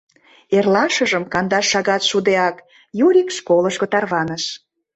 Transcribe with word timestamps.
Эрлашыжым, 0.55 1.23
кандаш 1.33 1.65
шагат 1.71 2.01
шудеак, 2.09 2.55
Юрик 3.05 3.29
школышко 3.37 3.85
тарваныш. 3.93 4.43